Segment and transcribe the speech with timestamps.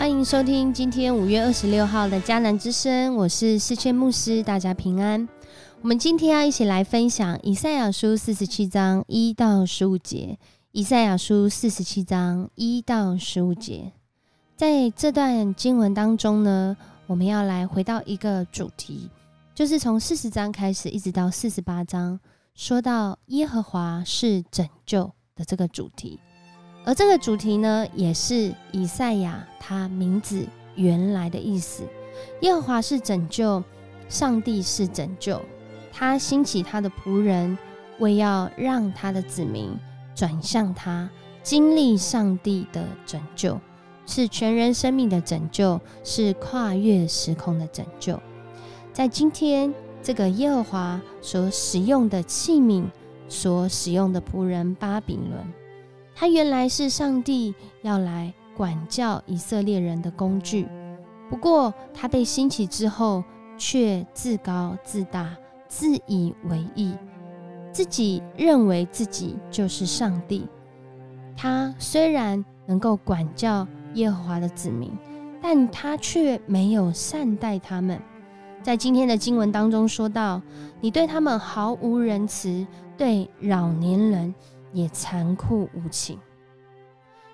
[0.00, 5.28] 欢迎收听今天五月二十六号的迦南之声，我是世谦牧师，大家平安。
[5.82, 10.38] 我们今天要一起来分享以赛亚书四十七章一到十五节。
[10.72, 13.92] 以赛亚书四十七章一到十五节，
[14.56, 16.74] 在这段经文当中呢，
[17.06, 19.10] 我们要来回到一个主题，
[19.54, 22.18] 就是从四十章开始，一直到四十八章，
[22.54, 26.18] 说到耶和华是拯救的这个主题。
[26.84, 31.84] 而这个主题呢，也是以赛亚他名字原来的意思。
[32.40, 33.62] 耶和华是拯救，
[34.08, 35.40] 上帝是拯救。
[35.92, 37.56] 他兴起他的仆人，
[37.98, 39.70] 为要让他的子民
[40.14, 41.08] 转向他，
[41.42, 43.60] 经历上帝的拯救，
[44.06, 48.18] 是全人生命的拯救，是跨越时空的拯救。
[48.92, 49.72] 在今天，
[50.02, 52.84] 这个耶和华所使用的器皿，
[53.28, 55.59] 所使用的仆人巴比伦。
[56.20, 60.68] 他原来是上帝要来管教以色列人的工具，
[61.30, 63.24] 不过他被兴起之后，
[63.56, 65.34] 却自高自大、
[65.66, 66.94] 自以为意，
[67.72, 70.46] 自己认为自己就是上帝。
[71.34, 74.92] 他虽然能够管教耶和华的子民，
[75.40, 77.98] 但他却没有善待他们。
[78.62, 80.42] 在今天的经文当中说到
[80.82, 82.66] ：“你对他们毫无仁慈，
[82.98, 84.34] 对老年人。”
[84.72, 86.18] 也残酷无情。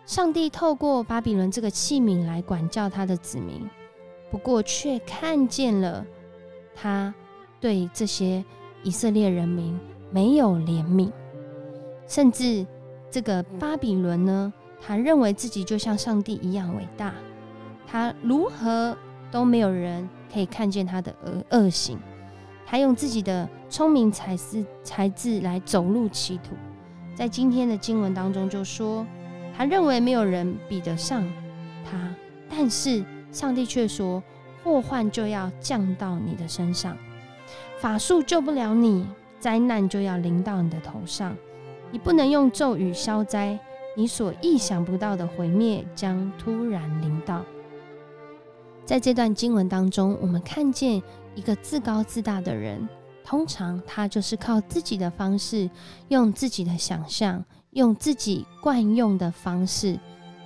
[0.05, 3.69] 上帝透过巴比伦这个器皿来管教他的子民，
[4.31, 6.07] 不过却看见了
[6.75, 7.13] 他
[7.61, 8.45] 对这些
[8.83, 9.79] 以色列人民
[10.11, 11.11] 没有怜悯，
[12.07, 12.65] 甚至
[13.11, 17.13] 这个巴比伦呢，他认为自己就像上帝一样伟大，
[17.85, 18.97] 他如何
[19.33, 21.99] 都没有人可以看见他的恶恶行，
[22.65, 26.55] 他用自己的聪明才智才智来走入歧途。
[27.17, 29.07] 在今天的经文当中，就说
[29.57, 31.27] 他认为没有人比得上
[31.83, 32.15] 他，
[32.51, 34.23] 但是上帝却说
[34.63, 36.95] 祸患就要降到你的身上，
[37.79, 39.07] 法术救不了你，
[39.41, 41.35] 灾难就要临到你的头上，
[41.91, 43.59] 你不能用咒语消灾，
[43.97, 47.43] 你所意想不到的毁灭将突然临到。
[48.85, 51.03] 在这段经文当中，我们看见
[51.35, 52.87] 一个自高自大的人。
[53.27, 55.69] 通常他就是靠自己的方式，
[56.07, 59.99] 用自己的想象，用自己惯用的方式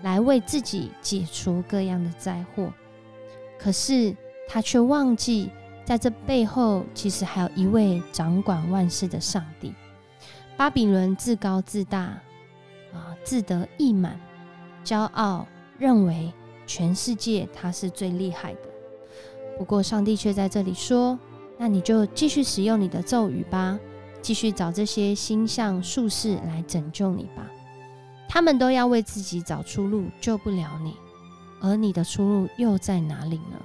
[0.02, 2.72] 来为自己解除各样的灾祸。
[3.58, 4.16] 可是
[4.48, 5.50] 他却忘记，
[5.84, 9.74] 在这背后其实还有一位掌管万事的上帝。
[10.56, 12.00] 巴比伦自高自大，
[12.94, 14.18] 啊，自得意满，
[14.82, 15.46] 骄傲，
[15.78, 16.32] 认为
[16.66, 18.60] 全世界他是最厉害的。
[19.58, 21.18] 不过上帝却在这里说。
[21.62, 23.78] 那你就继续使用你的咒语吧，
[24.22, 27.46] 继续找这些星象术士来拯救你吧。
[28.26, 30.94] 他们都要为自己找出路，救不了你。
[31.60, 33.60] 而你的出路又在哪里呢？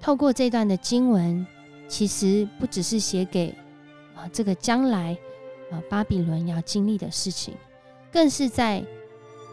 [0.00, 1.46] 透过这段的经文，
[1.88, 3.54] 其实不只是写给
[4.14, 5.14] 啊这个将来
[5.70, 7.52] 啊巴比伦要经历的事情，
[8.10, 8.82] 更是在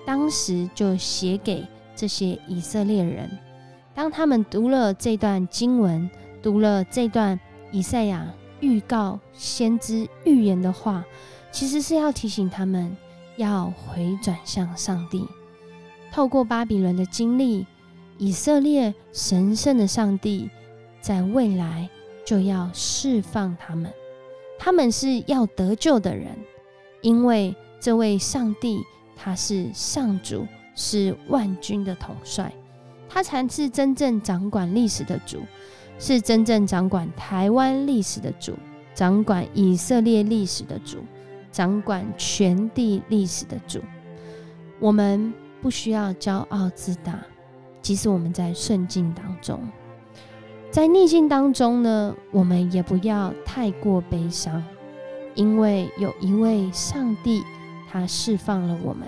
[0.06, 3.30] 当时就写给这些以色列人。
[3.94, 6.10] 当他们读了这段经文。
[6.44, 7.40] 读了这段
[7.72, 11.04] 以赛亚预告先知预言的话，
[11.52, 12.96] 其实是要提醒他们
[13.38, 15.26] 要回转向上帝。
[16.12, 17.66] 透过巴比伦的经历，
[18.18, 20.50] 以色列神圣的上帝
[21.02, 21.90] 在未来
[22.26, 23.92] 就要释放他们。
[24.60, 26.28] 他们是要得救的人，
[27.02, 28.80] 因为这位上帝
[29.16, 32.54] 他是上主，是万军的统帅，
[33.10, 35.40] 他才是真正掌管历史的主。
[36.00, 38.54] 是真正掌管台湾历史的主，
[38.94, 40.98] 掌管以色列历史的主，
[41.52, 43.82] 掌管全地历史的主。
[44.80, 47.20] 我们不需要骄傲自大，
[47.82, 49.62] 即使我们在顺境当中，
[50.70, 54.62] 在逆境当中呢，我们也不要太过悲伤，
[55.36, 57.44] 因为有一位上帝，
[57.90, 59.08] 他释放了我们，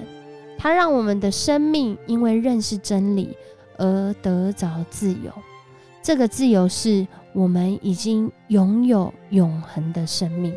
[0.57, 3.35] 他让我们的生命因为认识真理
[3.77, 5.31] 而得着自由。
[6.05, 10.53] 这个自由是我们已经拥有永恒的生命，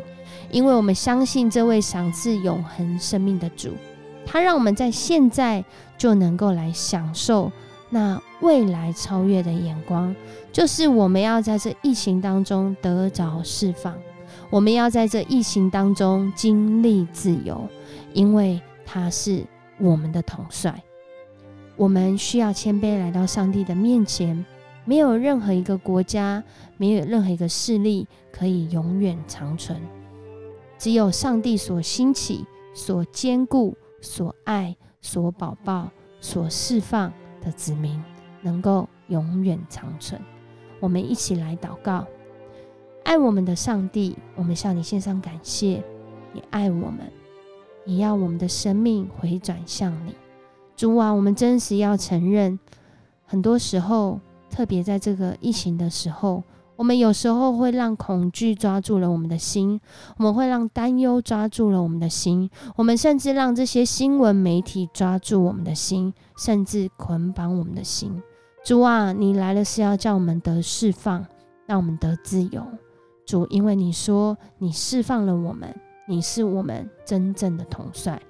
[0.51, 3.71] 因为我们相信这位赏赐永恒生命的主，
[4.27, 5.65] 他让我们在现在
[5.97, 7.51] 就能够来享受
[7.89, 10.15] 那未来超越的眼光，
[10.51, 13.95] 就是我们要在这疫情当中得着释放，
[14.51, 17.67] 我们要在这疫情当中经历自由，
[18.13, 19.43] 因为他是
[19.79, 20.79] 我们的统帅，
[21.75, 24.45] 我们需要谦卑来到上帝的面前。
[24.85, 26.43] 没有任何一个国家，
[26.77, 29.79] 没有任何一个势力可以永远长存。
[30.77, 35.89] 只有上帝所兴起、所坚固、所爱、所保抱、
[36.21, 37.11] 所释放、
[37.41, 38.01] 的子民
[38.41, 40.19] 能够永远长存。
[40.79, 42.07] 我们一起来祷告，
[43.03, 45.83] 爱我们的上帝，我们向你献上感谢。
[46.31, 47.11] 你爱我们，
[47.83, 50.15] 你要我们的生命回转向你。
[50.77, 52.57] 主啊，我们真实要承认，
[53.25, 54.21] 很多时候，
[54.59, 56.43] 特别在这个疫情的时候。
[56.75, 59.79] 我们有时候会让恐惧抓住了我们的心，
[60.17, 68.21] 我们会让担忧抓住了我们的心，我们甚至让这些新闻媒体抓住我们的心，甚至捆绑我们的心。
[68.65, 71.25] 主啊，你来了是要叫我们得释放，
[71.65, 72.61] 让我们得自由。
[73.25, 75.73] 主，因为你说你释放了我们，
[76.05, 78.21] 你是我们真正的统帅。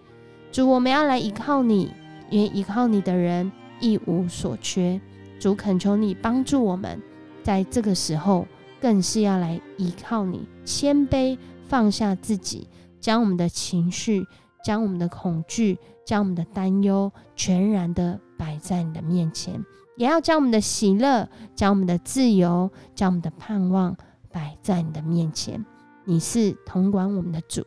[0.51, 1.91] 主，我们要来依靠你，
[2.29, 4.99] 因为依靠你的人一无所缺。
[5.39, 7.01] 主，恳求你帮助我们。
[7.41, 8.45] 在这个时候，
[8.79, 11.37] 更是要来依靠你，谦卑
[11.67, 12.67] 放下自己，
[12.99, 14.27] 将我们的情绪、
[14.63, 19.65] 将我们的恐惧、将我们的担忧，全然的摆在你的面前，
[19.95, 23.95] 也要将我们的喜乐、将我们的自由、将我们的盼望
[24.31, 25.65] 摆在你的面前。
[26.03, 27.65] 你是统管我们的主，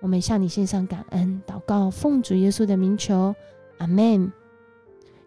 [0.00, 3.34] 我们向你献上感恩，祷告，奉主耶稣的名求，
[3.78, 4.30] 阿门。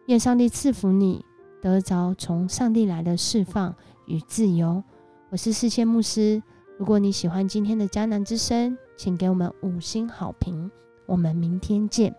[0.08, 1.24] 愿上帝赐福你。
[1.68, 3.76] 得着从上帝来的释放
[4.06, 4.82] 与自由。
[5.30, 6.42] 我是世界牧师。
[6.78, 10.72] 如果你喜欢今天的迦南之声，请给我们五星好评。
[11.06, 12.16] 我们明天见。